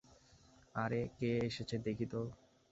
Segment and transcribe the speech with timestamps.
[0.75, 2.21] আরে, কে এসেছে দেখি তো!